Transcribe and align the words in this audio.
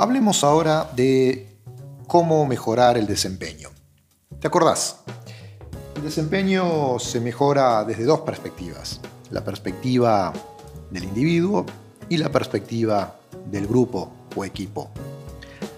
Hablemos 0.00 0.44
ahora 0.44 0.88
de 0.94 1.58
cómo 2.06 2.46
mejorar 2.46 2.96
el 2.96 3.08
desempeño. 3.08 3.70
¿Te 4.38 4.46
acordás? 4.46 5.00
El 5.96 6.04
desempeño 6.04 7.00
se 7.00 7.20
mejora 7.20 7.84
desde 7.84 8.04
dos 8.04 8.20
perspectivas. 8.20 9.00
La 9.32 9.42
perspectiva 9.42 10.32
del 10.92 11.02
individuo 11.02 11.66
y 12.08 12.16
la 12.16 12.30
perspectiva 12.30 13.16
del 13.50 13.66
grupo 13.66 14.12
o 14.36 14.44
equipo. 14.44 14.88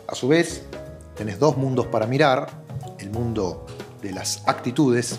A 0.07 0.15
su 0.15 0.29
vez, 0.29 0.65
tenés 1.17 1.39
dos 1.39 1.57
mundos 1.57 1.87
para 1.87 2.07
mirar, 2.07 2.47
el 2.99 3.09
mundo 3.09 3.65
de 4.03 4.13
las 4.13 4.47
actitudes 4.47 5.19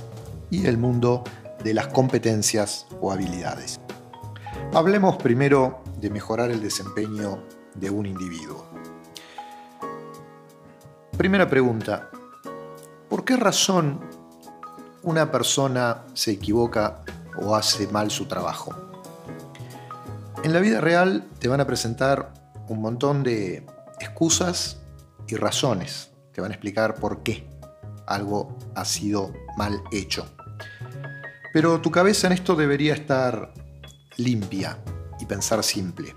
y 0.52 0.68
el 0.68 0.78
mundo 0.78 1.24
de 1.64 1.74
las 1.74 1.88
competencias 1.88 2.86
o 3.02 3.12
habilidades. 3.12 3.80
Hablemos 4.76 5.18
primero 5.18 5.82
de 6.00 6.12
mejorar 6.12 6.52
el 6.52 6.62
desempeño 6.62 7.42
de 7.74 7.90
un 7.90 8.06
individuo. 8.06 8.81
Primera 11.18 11.48
pregunta, 11.48 12.10
¿por 13.10 13.26
qué 13.26 13.36
razón 13.36 14.00
una 15.04 15.32
persona 15.32 16.04
se 16.14 16.32
equivoca 16.32 17.02
o 17.38 17.56
hace 17.56 17.88
mal 17.88 18.10
su 18.10 18.26
trabajo? 18.26 18.74
En 20.44 20.54
la 20.54 20.60
vida 20.60 20.82
real 20.82 21.26
te 21.40 21.48
van 21.48 21.62
a 21.62 21.68
presentar 21.68 22.34
un 22.68 22.82
montón 22.82 23.22
de 23.22 23.66
excusas 24.00 24.82
y 25.28 25.36
razones. 25.36 26.12
Te 26.32 26.42
van 26.42 26.52
a 26.52 26.56
explicar 26.56 26.96
por 26.96 27.22
qué 27.22 27.48
algo 28.08 28.58
ha 28.74 28.86
sido 28.86 29.32
mal 29.58 29.84
hecho. 29.92 30.26
Pero 31.54 31.82
tu 31.82 31.92
cabeza 31.92 32.28
en 32.28 32.34
esto 32.34 32.56
debería 32.56 32.94
estar 32.94 33.54
limpia 34.18 34.78
y 35.20 35.26
pensar 35.26 35.64
simple. 35.64 36.16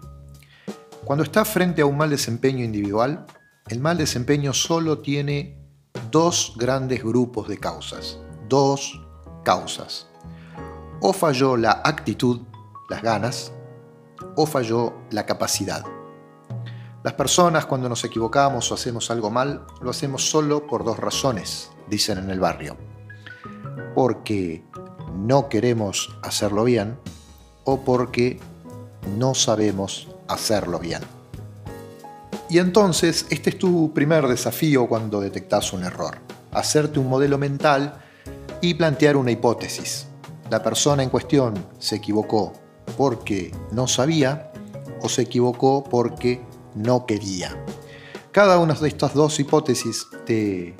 Cuando 1.05 1.25
estás 1.25 1.48
frente 1.48 1.83
a 1.83 1.86
un 1.86 1.98
mal 1.98 2.08
desempeño 2.08 2.64
individual, 2.64 3.27
el 3.69 3.81
mal 3.81 3.97
desempeño 3.97 4.53
solo 4.53 4.98
tiene 4.98 5.59
dos 6.11 6.55
grandes 6.57 7.03
grupos 7.03 7.48
de 7.48 7.59
causas. 7.59 8.19
Dos 8.48 9.01
causas. 9.43 10.07
O 11.01 11.12
falló 11.12 11.57
la 11.57 11.81
actitud, 11.85 12.42
las 12.91 13.03
ganas, 13.03 13.53
o 14.37 14.47
falló 14.47 14.92
la 15.11 15.25
capacidad. 15.25 15.83
Las 17.03 17.15
personas 17.15 17.67
cuando 17.67 17.89
nos 17.89 18.05
equivocamos 18.05 18.70
o 18.70 18.75
hacemos 18.75 19.11
algo 19.11 19.31
mal, 19.31 19.67
lo 19.81 19.91
hacemos 19.91 20.29
solo 20.29 20.67
por 20.67 20.85
dos 20.85 20.98
razones, 20.98 21.70
dicen 21.89 22.19
en 22.19 22.31
el 22.31 22.41
barrio. 22.41 22.77
Porque 23.95 24.65
no 25.15 25.48
queremos 25.48 26.17
hacerlo 26.23 26.65
bien 26.65 26.98
o 27.65 27.81
porque 27.81 28.41
no 29.17 29.35
sabemos 29.35 30.09
hacerlo 30.29 30.79
bien. 30.79 31.03
Y 32.55 32.60
entonces, 32.60 33.27
este 33.30 33.50
es 33.50 33.58
tu 33.58 33.92
primer 33.92 34.28
desafío 34.28 34.86
cuando 34.86 35.20
detectas 35.20 35.72
un 35.72 35.83
error. 35.83 36.19
Hacerte 36.52 37.00
un 37.00 37.08
modelo 37.08 37.36
mental 37.36 38.00
y 38.61 38.74
plantear 38.74 39.16
una 39.16 39.33
hipótesis. 39.33 40.06
La 40.50 40.62
persona 40.62 41.02
en 41.02 41.11
cuestión 41.11 41.55
se 41.80 41.96
equivocó 41.96 42.52
porque 42.96 43.50
no 43.72 43.88
sabía 43.88 44.52
o 45.00 45.08
se 45.08 45.22
equivocó 45.22 45.83
porque 45.83 46.44
no 46.77 47.06
quería. 47.06 47.61
Cada 48.30 48.61
una 48.61 48.74
de 48.74 48.86
estas 48.86 49.14
dos 49.14 49.41
hipótesis 49.41 50.06
te, 50.24 50.77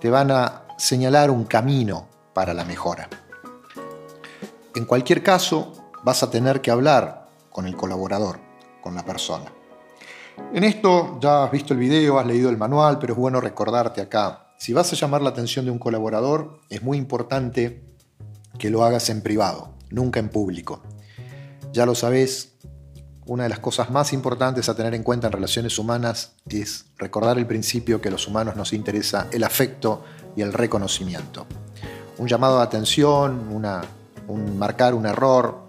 te 0.00 0.10
van 0.10 0.32
a 0.32 0.64
señalar 0.76 1.30
un 1.30 1.44
camino 1.44 2.08
para 2.34 2.52
la 2.52 2.64
mejora. 2.64 3.08
En 4.74 4.86
cualquier 4.86 5.22
caso, 5.22 5.72
vas 6.02 6.24
a 6.24 6.32
tener 6.32 6.60
que 6.60 6.72
hablar 6.72 7.28
con 7.48 7.68
el 7.68 7.76
colaborador, 7.76 8.40
con 8.82 8.96
la 8.96 9.04
persona. 9.04 9.52
En 10.52 10.64
esto 10.64 11.18
ya 11.20 11.44
has 11.44 11.50
visto 11.52 11.74
el 11.74 11.80
video, 11.80 12.18
has 12.18 12.26
leído 12.26 12.50
el 12.50 12.58
manual, 12.58 12.98
pero 12.98 13.12
es 13.12 13.18
bueno 13.18 13.40
recordarte 13.40 14.00
acá. 14.00 14.52
Si 14.58 14.72
vas 14.72 14.92
a 14.92 14.96
llamar 14.96 15.22
la 15.22 15.30
atención 15.30 15.64
de 15.64 15.70
un 15.70 15.78
colaborador, 15.78 16.60
es 16.68 16.82
muy 16.82 16.98
importante 16.98 17.82
que 18.58 18.68
lo 18.68 18.84
hagas 18.84 19.08
en 19.10 19.22
privado, 19.22 19.74
nunca 19.90 20.20
en 20.20 20.28
público. 20.28 20.82
Ya 21.72 21.86
lo 21.86 21.94
sabés, 21.94 22.58
una 23.26 23.44
de 23.44 23.48
las 23.48 23.60
cosas 23.60 23.90
más 23.90 24.12
importantes 24.12 24.68
a 24.68 24.74
tener 24.74 24.92
en 24.94 25.04
cuenta 25.04 25.28
en 25.28 25.32
relaciones 25.32 25.78
humanas 25.78 26.34
es 26.48 26.86
recordar 26.98 27.38
el 27.38 27.46
principio 27.46 28.00
que 28.00 28.08
a 28.08 28.10
los 28.10 28.26
humanos 28.26 28.56
nos 28.56 28.72
interesa 28.72 29.28
el 29.32 29.44
afecto 29.44 30.02
y 30.34 30.42
el 30.42 30.52
reconocimiento. 30.52 31.46
Un 32.18 32.26
llamado 32.26 32.58
de 32.58 32.64
atención, 32.64 33.48
un 34.28 34.58
marcar 34.58 34.94
un 34.94 35.06
error, 35.06 35.60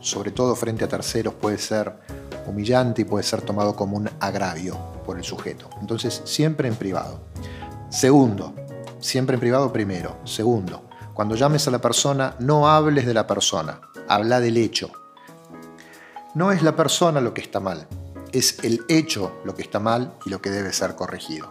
sobre 0.00 0.30
todo 0.30 0.56
frente 0.56 0.84
a 0.84 0.88
terceros, 0.88 1.34
puede 1.34 1.58
ser 1.58 2.05
humillante 2.50 3.02
y 3.02 3.04
puede 3.04 3.24
ser 3.24 3.42
tomado 3.42 3.76
como 3.76 3.96
un 3.96 4.10
agravio 4.20 4.76
por 5.04 5.18
el 5.18 5.24
sujeto. 5.24 5.68
Entonces, 5.80 6.22
siempre 6.24 6.68
en 6.68 6.76
privado. 6.76 7.20
Segundo, 7.90 8.54
siempre 9.00 9.34
en 9.34 9.40
privado 9.40 9.72
primero. 9.72 10.16
Segundo, 10.24 10.88
cuando 11.14 11.34
llames 11.34 11.66
a 11.68 11.70
la 11.70 11.80
persona, 11.80 12.36
no 12.40 12.68
hables 12.68 13.06
de 13.06 13.14
la 13.14 13.26
persona, 13.26 13.80
habla 14.08 14.40
del 14.40 14.56
hecho, 14.56 14.90
no 16.34 16.52
es 16.52 16.62
la 16.62 16.76
persona 16.76 17.20
lo 17.20 17.32
que 17.32 17.40
está 17.40 17.60
mal, 17.60 17.86
es 18.32 18.62
el 18.62 18.84
hecho 18.88 19.40
lo 19.44 19.54
que 19.54 19.62
está 19.62 19.80
mal 19.80 20.14
y 20.26 20.30
lo 20.30 20.42
que 20.42 20.50
debe 20.50 20.72
ser 20.72 20.94
corregido. 20.94 21.50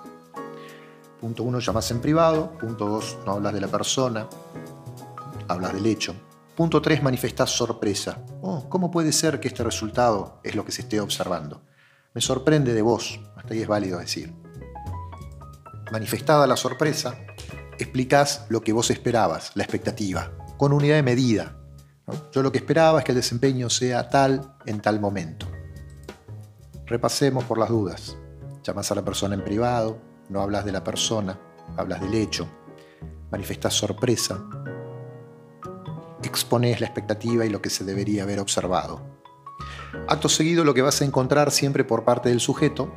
Punto 1.19 1.41
uno, 1.41 1.59
llamas 1.59 1.89
en 1.89 2.01
privado. 2.01 2.51
Punto 2.59 2.85
dos, 2.88 3.17
no 3.25 3.31
hablas 3.31 3.53
de 3.53 3.62
la 3.62 3.67
persona, 3.67 4.27
hablas 5.47 5.73
del 5.73 5.88
hecho. 5.88 6.13
Punto 6.56 6.82
tres, 6.82 7.04
manifestas 7.04 7.50
sorpresa. 7.50 8.24
Oh, 8.42 8.70
¿cómo 8.70 8.90
puede 8.90 9.12
ser 9.12 9.40
que 9.40 9.48
este 9.48 9.64
resultado 9.64 10.40
es 10.44 10.56
lo 10.56 10.64
que 10.64 10.72
se 10.72 10.84
esté 10.84 11.00
observando? 11.00 11.62
Me 12.14 12.22
sorprende 12.22 12.74
de 12.74 12.82
vos, 12.82 13.20
hasta 13.36 13.54
ahí 13.54 13.62
es 13.62 13.68
válido 13.68 14.00
decir. 14.00 14.34
Manifestada 15.92 16.48
la 16.48 16.56
sorpresa, 16.56 17.18
explicás 17.78 18.46
lo 18.50 18.62
que 18.62 18.74
vos 18.74 18.90
esperabas, 18.90 19.52
la 19.56 19.64
expectativa, 19.64 20.32
con 20.58 20.72
unidad 20.72 20.96
de 20.96 21.04
medida, 21.04 21.58
yo 22.32 22.44
lo 22.44 22.52
que 22.52 22.60
esperaba 22.60 23.00
es 23.00 23.06
que 23.06 23.12
el 23.12 23.18
desempeño 23.18 23.70
sea 23.70 24.10
tal 24.10 24.56
en 24.66 24.80
tal 24.80 25.00
momento. 25.00 25.48
Repasemos 26.86 27.44
por 27.46 27.58
las 27.58 27.70
dudas. 27.70 28.16
Llamas 28.64 28.92
a 28.92 28.96
la 28.96 29.04
persona 29.04 29.36
en 29.36 29.44
privado, 29.44 29.98
no 30.30 30.42
hablas 30.42 30.66
de 30.66 30.72
la 30.72 30.84
persona, 30.84 31.40
hablas 31.78 32.02
del 32.02 32.14
hecho, 32.14 32.48
manifestas 33.32 33.74
sorpresa, 33.74 34.44
expones 36.25 36.80
la 36.81 36.88
expectativa 36.88 37.46
y 37.46 37.50
lo 37.50 37.62
que 37.62 37.69
se 37.69 37.84
debería 37.84 38.24
haber 38.24 38.40
observado. 38.40 39.02
Acto 40.08 40.30
seguido 40.30 40.63
lo 40.63 40.74
que 40.74 40.81
vas 40.81 41.02
a 41.02 41.06
encontrar 41.06 41.52
siempre 41.52 41.84
por 41.84 42.03
parte 42.03 42.30
del 42.30 42.40
sujeto, 42.40 42.91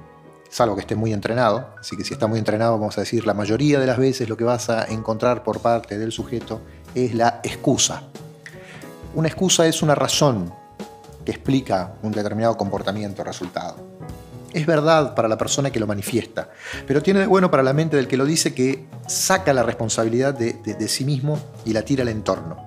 salvo 0.51 0.75
que 0.75 0.83
esté 0.83 0.95
muy 0.95 1.13
entrenado, 1.13 1.69
así 1.79 1.97
que 1.97 2.05
si 2.05 2.15
está 2.15 2.27
muy 2.27 2.39
entrenado 2.39 2.79
vamos 2.79 2.99
a 2.99 3.03
decir 3.03 3.27
la 3.27 3.35
mayoría 3.35 3.79
de 3.79 3.87
las 3.87 3.99
veces 3.99 4.29
lo 4.29 4.37
que 4.37 4.45
vas 4.45 4.69
a 4.71 4.85
encontrar 4.87 5.43
por 5.43 5.61
parte 5.61 5.99
del 5.99 6.13
sujeto 6.13 6.61
es 6.95 7.15
la 7.15 7.41
excusa. 7.43 8.03
Una 9.15 9.29
excusa 9.29 9.67
es 9.67 9.83
una 9.83 9.95
razón 9.95 10.53
que 11.25 11.33
explica 11.33 11.95
un 12.03 12.13
determinado 12.13 12.57
comportamiento 12.57 13.23
o 13.23 13.25
resultado. 13.25 13.77
Es 14.53 14.67
verdad 14.67 15.15
para 15.15 15.29
la 15.29 15.37
persona 15.37 15.71
que 15.71 15.79
lo 15.79 15.87
manifiesta, 15.87 16.51
pero 16.87 17.03
tiene 17.03 17.21
de 17.21 17.27
bueno 17.27 17.51
para 17.51 17.63
la 17.63 17.75
mente 17.75 17.97
del 17.97 18.09
que 18.09 18.17
lo 18.17 18.25
dice 18.25 18.55
que 18.55 18.87
saca 19.07 19.53
la 19.53 19.63
responsabilidad 19.63 20.35
de, 20.35 20.89
sí 20.89 21.05
mismo 21.05 21.39
y 21.65 21.73
la 21.73 21.83
tira 21.83 22.03
al 22.03 22.09
entorno. 22.09 22.65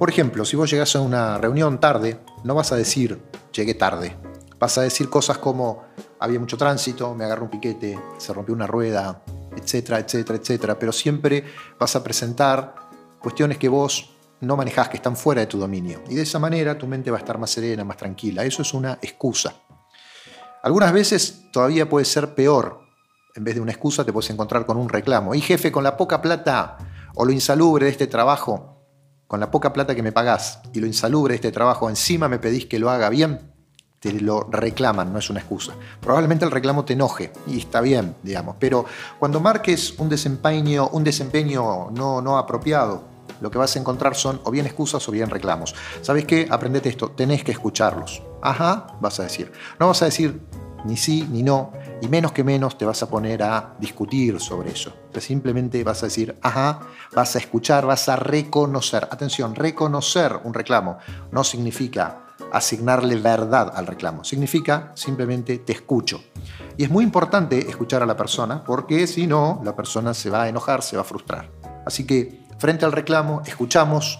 Por 0.00 0.08
ejemplo, 0.08 0.46
si 0.46 0.56
vos 0.56 0.70
llegás 0.70 0.96
a 0.96 1.00
una 1.00 1.36
reunión 1.36 1.78
tarde, 1.78 2.20
no 2.42 2.54
vas 2.54 2.72
a 2.72 2.76
decir 2.76 3.20
llegué 3.52 3.74
tarde. 3.74 4.16
Vas 4.58 4.78
a 4.78 4.80
decir 4.80 5.10
cosas 5.10 5.36
como 5.36 5.84
había 6.18 6.40
mucho 6.40 6.56
tránsito, 6.56 7.14
me 7.14 7.26
agarró 7.26 7.44
un 7.44 7.50
piquete, 7.50 8.00
se 8.16 8.32
rompió 8.32 8.54
una 8.54 8.66
rueda, 8.66 9.22
etcétera, 9.54 9.98
etcétera, 9.98 10.38
etcétera. 10.38 10.78
Pero 10.78 10.90
siempre 10.90 11.44
vas 11.78 11.96
a 11.96 12.02
presentar 12.02 12.74
cuestiones 13.20 13.58
que 13.58 13.68
vos 13.68 14.16
no 14.40 14.56
manejas, 14.56 14.88
que 14.88 14.96
están 14.96 15.18
fuera 15.18 15.42
de 15.42 15.48
tu 15.48 15.58
dominio. 15.58 16.02
Y 16.08 16.14
de 16.14 16.22
esa 16.22 16.38
manera 16.38 16.78
tu 16.78 16.86
mente 16.86 17.10
va 17.10 17.18
a 17.18 17.20
estar 17.20 17.36
más 17.36 17.50
serena, 17.50 17.84
más 17.84 17.98
tranquila. 17.98 18.42
Eso 18.42 18.62
es 18.62 18.72
una 18.72 18.98
excusa. 19.02 19.52
Algunas 20.62 20.94
veces 20.94 21.42
todavía 21.52 21.90
puede 21.90 22.06
ser 22.06 22.34
peor. 22.34 22.80
En 23.34 23.44
vez 23.44 23.54
de 23.54 23.60
una 23.60 23.72
excusa 23.72 24.02
te 24.02 24.14
puedes 24.14 24.30
encontrar 24.30 24.64
con 24.64 24.78
un 24.78 24.88
reclamo. 24.88 25.34
Y 25.34 25.42
jefe, 25.42 25.70
con 25.70 25.84
la 25.84 25.98
poca 25.98 26.22
plata 26.22 26.78
o 27.16 27.26
lo 27.26 27.32
insalubre 27.32 27.84
de 27.84 27.90
este 27.90 28.06
trabajo, 28.06 28.79
con 29.30 29.38
la 29.38 29.52
poca 29.52 29.72
plata 29.72 29.94
que 29.94 30.02
me 30.02 30.10
pagás 30.10 30.58
y 30.72 30.80
lo 30.80 30.88
insalubre 30.88 31.34
de 31.34 31.36
este 31.36 31.52
trabajo, 31.52 31.88
encima 31.88 32.28
me 32.28 32.40
pedís 32.40 32.66
que 32.66 32.80
lo 32.80 32.90
haga 32.90 33.08
bien, 33.08 33.52
te 34.00 34.12
lo 34.12 34.42
reclaman, 34.50 35.12
no 35.12 35.20
es 35.20 35.30
una 35.30 35.38
excusa. 35.38 35.72
Probablemente 36.00 36.44
el 36.44 36.50
reclamo 36.50 36.84
te 36.84 36.94
enoje 36.94 37.32
y 37.46 37.58
está 37.60 37.80
bien, 37.80 38.16
digamos, 38.24 38.56
pero 38.58 38.86
cuando 39.20 39.38
marques 39.38 39.94
un 39.98 40.08
desempeño, 40.08 40.88
un 40.88 41.04
desempeño 41.04 41.92
no, 41.92 42.20
no 42.20 42.38
apropiado, 42.38 43.04
lo 43.40 43.52
que 43.52 43.58
vas 43.58 43.76
a 43.76 43.78
encontrar 43.78 44.16
son 44.16 44.40
o 44.42 44.50
bien 44.50 44.66
excusas 44.66 45.08
o 45.08 45.12
bien 45.12 45.30
reclamos. 45.30 45.76
¿Sabes 46.02 46.24
qué? 46.24 46.48
Aprendete 46.50 46.88
esto, 46.88 47.12
tenés 47.12 47.44
que 47.44 47.52
escucharlos. 47.52 48.24
Ajá, 48.42 48.98
vas 49.00 49.20
a 49.20 49.22
decir. 49.22 49.52
No 49.78 49.86
vas 49.86 50.02
a 50.02 50.06
decir 50.06 50.40
ni 50.84 50.96
sí 50.96 51.24
ni 51.30 51.44
no, 51.44 51.70
y 52.00 52.08
menos 52.08 52.32
que 52.32 52.44
menos 52.44 52.78
te 52.78 52.84
vas 52.84 53.02
a 53.02 53.08
poner 53.08 53.42
a 53.42 53.74
discutir 53.78 54.40
sobre 54.40 54.70
eso. 54.70 54.92
simplemente 55.18 55.82
vas 55.84 56.02
a 56.02 56.06
decir, 56.06 56.38
ajá, 56.42 56.80
vas 57.14 57.36
a 57.36 57.38
escuchar, 57.38 57.86
vas 57.86 58.08
a 58.08 58.16
reconocer. 58.16 59.04
Atención, 59.10 59.54
reconocer 59.54 60.40
un 60.44 60.54
reclamo 60.54 60.98
no 61.30 61.44
significa 61.44 62.26
asignarle 62.52 63.16
verdad 63.16 63.72
al 63.74 63.86
reclamo, 63.86 64.24
significa 64.24 64.92
simplemente 64.94 65.58
te 65.58 65.72
escucho. 65.72 66.22
Y 66.76 66.84
es 66.84 66.90
muy 66.90 67.04
importante 67.04 67.68
escuchar 67.68 68.02
a 68.02 68.06
la 68.06 68.16
persona, 68.16 68.64
porque 68.64 69.06
si 69.06 69.26
no, 69.26 69.60
la 69.64 69.76
persona 69.76 70.14
se 70.14 70.30
va 70.30 70.44
a 70.44 70.48
enojar, 70.48 70.82
se 70.82 70.96
va 70.96 71.02
a 71.02 71.04
frustrar. 71.04 71.50
Así 71.86 72.06
que, 72.06 72.40
frente 72.58 72.84
al 72.84 72.92
reclamo, 72.92 73.42
escuchamos, 73.44 74.18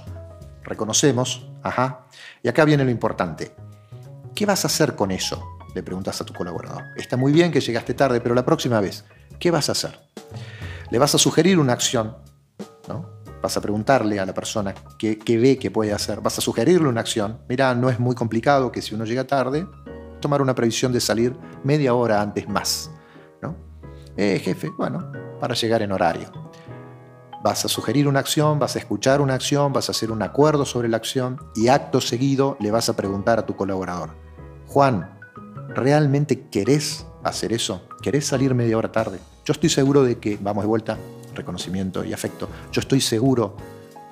reconocemos, 0.63 1.49
ajá, 1.63 2.07
y 2.43 2.49
acá 2.49 2.65
viene 2.65 2.85
lo 2.85 2.91
importante. 2.91 3.55
¿Qué 4.35 4.47
vas 4.47 4.65
a 4.65 4.69
hacer 4.69 4.95
con 4.95 5.11
eso? 5.11 5.60
Le 5.75 5.83
preguntas 5.83 6.21
a 6.21 6.25
tu 6.25 6.35
colaborador. 6.35 6.85
Está 6.97 7.17
muy 7.17 7.33
bien 7.33 7.53
que 7.53 7.61
llegaste 7.61 7.95
tarde, 7.95 8.21
pero 8.21 8.35
la 8.35 8.45
próxima 8.45 8.81
vez, 8.81 9.05
¿qué 9.39 9.51
vas 9.51 9.69
a 9.69 9.73
hacer? 9.73 9.99
Le 10.91 10.99
vas 10.99 11.15
a 11.15 11.19
sugerir 11.19 11.59
una 11.59 11.73
acción, 11.73 12.17
¿no? 12.89 13.21
Vas 13.43 13.57
a 13.57 13.61
preguntarle 13.61 14.21
a 14.21 14.27
la 14.27 14.35
persona 14.35 14.75
qué, 14.99 15.17
ve 15.39 15.59
que 15.59 15.71
puede 15.71 15.93
hacer. 15.93 16.21
Vas 16.21 16.37
a 16.39 16.41
sugerirle 16.41 16.89
una 16.89 17.01
acción. 17.01 17.41
Mira, 17.49 17.75
no 17.75 17.89
es 17.89 17.99
muy 17.99 18.15
complicado 18.15 18.71
que 18.71 18.83
si 18.83 18.95
uno 18.95 19.05
llega 19.05 19.25
tarde, 19.27 19.67
tomar 20.21 20.43
una 20.43 20.55
previsión 20.55 20.93
de 20.93 21.01
salir 21.01 21.35
media 21.65 21.95
hora 21.95 22.21
antes 22.21 22.49
más. 22.49 22.91
¿no? 23.41 23.57
Eh, 24.17 24.41
jefe, 24.45 24.69
bueno, 24.77 25.11
para 25.41 25.55
llegar 25.55 25.81
en 25.81 25.93
horario. 25.93 26.31
Vas 27.43 27.65
a 27.65 27.69
sugerir 27.69 28.07
una 28.07 28.21
acción, 28.21 28.59
vas 28.59 28.77
a 28.77 28.81
escuchar 28.81 29.23
una 29.23 29.33
acción, 29.33 29.73
vas 29.73 29.89
a 29.89 29.93
hacer 29.93 30.11
un 30.11 30.23
acuerdo 30.23 30.67
sobre 30.67 30.89
la 30.89 30.99
acción 30.99 31.41
y 31.55 31.69
acto 31.69 32.03
seguido 32.03 32.59
le 32.61 32.71
vas 32.71 32.91
a 32.91 32.97
preguntar 32.97 33.39
a 33.39 33.47
tu 33.47 33.57
colaborador, 33.57 34.11
Juan, 34.67 35.19
¿realmente 35.75 36.49
querés 36.51 37.07
hacer 37.23 37.53
eso? 37.53 37.83
¿Querés 38.03 38.27
salir 38.27 38.55
media 38.55 38.77
hora 38.77 38.93
tarde? 38.93 39.19
Yo 39.45 39.53
estoy 39.53 39.71
seguro 39.71 40.03
de 40.03 40.19
que, 40.19 40.39
vamos 40.41 40.65
de 40.65 40.69
vuelta, 40.69 40.99
reconocimiento 41.35 42.05
y 42.05 42.13
afecto. 42.13 42.49
Yo 42.73 42.81
estoy 42.81 43.01
seguro 43.01 43.57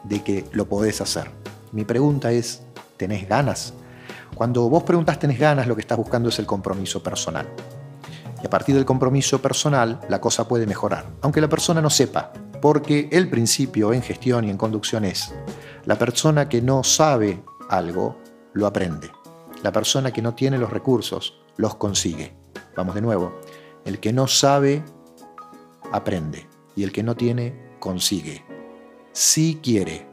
de 0.05 0.22
que 0.22 0.44
lo 0.52 0.69
podés 0.69 1.00
hacer. 1.00 1.31
Mi 1.72 1.84
pregunta 1.84 2.32
es, 2.32 2.62
¿tenés 2.96 3.28
ganas? 3.28 3.75
Cuando 4.34 4.69
vos 4.69 4.84
preguntas 4.84 5.19
tenés 5.19 5.38
ganas, 5.38 5.66
lo 5.66 5.75
que 5.75 5.81
estás 5.81 5.99
buscando 5.99 6.28
es 6.28 6.38
el 6.38 6.46
compromiso 6.46 7.02
personal. 7.02 7.46
Y 8.43 8.46
a 8.46 8.50
partir 8.50 8.75
del 8.75 8.84
compromiso 8.84 9.43
personal, 9.43 10.00
la 10.08 10.20
cosa 10.20 10.46
puede 10.46 10.66
mejorar, 10.66 11.06
aunque 11.22 11.40
la 11.40 11.49
persona 11.49 11.81
no 11.81 11.90
sepa, 11.90 12.32
porque 12.62 13.08
el 13.10 13.28
principio 13.28 13.93
en 13.93 14.02
gestión 14.02 14.44
y 14.44 14.50
en 14.50 14.56
conducción 14.56 15.05
es, 15.05 15.34
la 15.84 15.99
persona 15.99 16.49
que 16.49 16.62
no 16.62 16.84
sabe 16.84 17.43
algo, 17.69 18.16
lo 18.52 18.66
aprende. 18.66 19.10
La 19.62 19.72
persona 19.72 20.12
que 20.12 20.22
no 20.22 20.34
tiene 20.34 20.56
los 20.56 20.70
recursos, 20.70 21.40
los 21.58 21.75
consigue. 21.75 22.34
Vamos 22.75 22.94
de 22.94 23.02
nuevo, 23.02 23.38
el 23.84 24.00
que 24.00 24.14
no 24.14 24.26
sabe, 24.26 24.82
aprende 25.93 26.49
y 26.75 26.84
el 26.84 26.93
que 26.93 27.02
no 27.02 27.14
tiene, 27.14 27.76
consigue. 27.78 28.44
Si 29.12 29.60
quiere. 29.62 30.08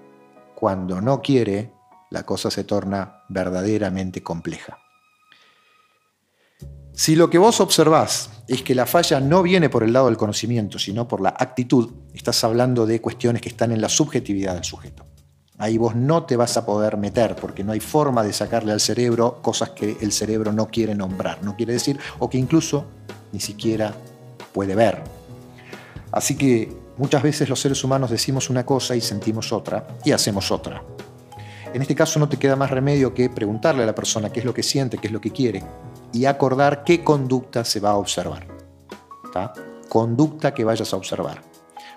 Cuando 0.55 1.01
no 1.01 1.21
quiere, 1.21 1.73
la 2.09 2.25
cosa 2.25 2.49
se 2.49 2.63
torna 2.63 3.23
verdaderamente 3.29 4.23
compleja. 4.23 4.79
Si 6.93 7.15
lo 7.15 7.29
que 7.29 7.37
vos 7.37 7.59
observás 7.59 8.43
es 8.47 8.63
que 8.63 8.73
la 8.73 8.85
falla 8.85 9.19
no 9.19 9.43
viene 9.43 9.69
por 9.69 9.83
el 9.83 9.91
lado 9.91 10.05
del 10.05 10.15
conocimiento, 10.15 10.79
sino 10.79 11.07
por 11.07 11.19
la 11.19 11.35
actitud, 11.37 11.91
estás 12.13 12.41
hablando 12.45 12.85
de 12.85 13.01
cuestiones 13.01 13.41
que 13.41 13.49
están 13.49 13.73
en 13.73 13.81
la 13.81 13.89
subjetividad 13.89 14.53
del 14.53 14.63
sujeto. 14.63 15.05
Ahí 15.57 15.77
vos 15.77 15.95
no 15.95 16.23
te 16.23 16.35
vas 16.35 16.57
a 16.57 16.65
poder 16.65 16.97
meter 16.97 17.35
porque 17.35 17.63
no 17.63 17.71
hay 17.71 17.79
forma 17.79 18.23
de 18.23 18.33
sacarle 18.33 18.73
al 18.73 18.81
cerebro 18.81 19.39
cosas 19.41 19.69
que 19.69 19.97
el 20.01 20.11
cerebro 20.11 20.51
no 20.51 20.67
quiere 20.67 20.95
nombrar, 20.95 21.41
no 21.43 21.55
quiere 21.55 21.73
decir, 21.73 21.97
o 22.19 22.29
que 22.29 22.37
incluso 22.37 22.85
ni 23.31 23.39
siquiera 23.39 23.93
puede 24.53 24.75
ver. 24.75 25.01
Así 26.11 26.35
que 26.35 26.75
muchas 26.97 27.23
veces 27.23 27.47
los 27.47 27.59
seres 27.59 27.83
humanos 27.83 28.09
decimos 28.09 28.49
una 28.49 28.65
cosa 28.65 28.95
y 28.95 29.01
sentimos 29.01 29.53
otra 29.53 29.87
y 30.03 30.11
hacemos 30.11 30.51
otra. 30.51 30.83
En 31.73 31.81
este 31.81 31.95
caso 31.95 32.19
no 32.19 32.29
te 32.29 32.37
queda 32.37 32.55
más 32.55 32.71
remedio 32.71 33.13
que 33.13 33.29
preguntarle 33.29 33.83
a 33.83 33.85
la 33.85 33.95
persona 33.95 34.31
qué 34.31 34.39
es 34.39 34.45
lo 34.45 34.53
que 34.53 34.63
siente, 34.63 34.97
qué 34.97 35.07
es 35.07 35.13
lo 35.13 35.21
que 35.21 35.31
quiere 35.31 35.63
y 36.13 36.25
acordar 36.25 36.83
qué 36.83 37.03
conducta 37.03 37.65
se 37.65 37.79
va 37.79 37.91
a 37.91 37.97
observar. 37.97 38.47
Conducta 39.89 40.53
que 40.53 40.63
vayas 40.63 40.93
a 40.93 40.97
observar. 40.97 41.41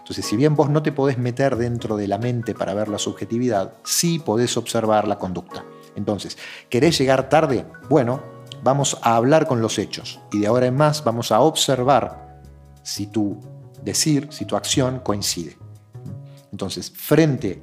Entonces, 0.09 0.25
si 0.25 0.37
bien 0.37 0.57
vos 0.57 0.71
no 0.71 0.83
te 0.83 0.91
podés 0.91 1.19
meter 1.19 1.57
dentro 1.57 1.99
de 1.99 2.09
la 2.09 2.17
mente 2.17 2.55
para 2.55 2.73
ver 2.73 2.89
la 2.89 2.97
subjetividad, 2.97 3.75
sí 3.85 4.19
podés 4.19 4.57
observar 4.57 5.07
la 5.07 5.19
conducta. 5.19 5.67
Entonces, 5.97 6.39
¿querés 6.71 6.97
llegar 6.97 7.29
tarde? 7.29 7.67
Bueno, 7.91 8.23
vamos 8.63 8.97
a 9.03 9.17
hablar 9.17 9.47
con 9.47 9.61
los 9.61 9.79
hechos 9.79 10.19
y 10.33 10.39
de 10.39 10.47
ahora 10.47 10.65
en 10.65 10.77
más 10.77 11.05
vamos 11.05 11.31
a 11.31 11.41
observar 11.41 12.41
si 12.83 13.09
tu 13.09 13.39
decir 13.83 14.29
si 14.31 14.47
tu 14.47 14.57
acción 14.57 15.01
coincide. 15.01 15.59
Entonces, 16.53 16.91
frente 16.91 17.63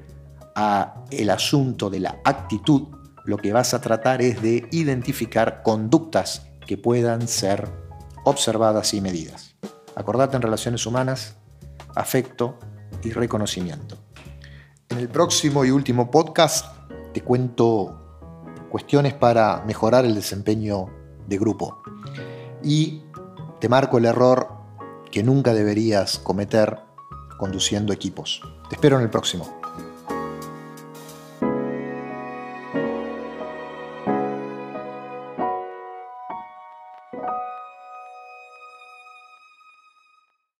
a 0.53 1.03
el 1.09 1.31
asunto 1.31 1.89
de 1.89 2.01
la 2.01 2.21
actitud, 2.24 2.89
lo 3.24 3.38
que 3.38 3.53
vas 3.53 3.74
a 3.74 3.81
tratar 3.81 4.21
es 4.21 4.39
de 4.44 4.68
identificar 4.69 5.63
conductas 5.63 6.45
que 6.68 6.77
puedan 6.77 7.27
ser 7.27 7.68
observadas 8.24 8.94
y 8.94 9.01
medidas. 9.01 9.56
Acordate 9.95 10.36
en 10.36 10.44
relaciones 10.44 10.86
humanas, 10.86 11.38
afecto 11.95 12.59
y 13.03 13.12
reconocimiento. 13.12 13.97
En 14.89 15.00
el 15.00 15.09
próximo 15.09 15.65
y 15.65 15.71
último 15.71 16.12
podcast 16.12 16.75
te 17.13 17.21
cuento 17.21 18.01
cuestiones 18.69 19.13
para 19.13 19.63
mejorar 19.65 20.06
el 20.06 20.15
desempeño 20.15 20.88
de 21.27 21.38
grupo. 21.38 21.81
Y 22.63 23.03
te 23.59 23.69
marco 23.69 23.97
el 23.97 24.06
error 24.06 24.50
que 25.12 25.24
nunca 25.24 25.53
deberías 25.53 26.19
cometer 26.19 26.80
conduciendo 27.38 27.94
equipos. 27.94 28.42
Te 28.69 28.75
espero 28.75 28.97
en 28.97 29.03
el 29.03 29.09
próximo. 29.09 29.64